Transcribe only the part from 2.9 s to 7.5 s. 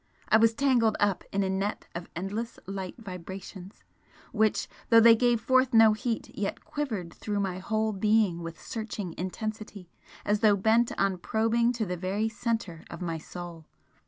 vibrations which, though they gave forth no heat, yet quivered through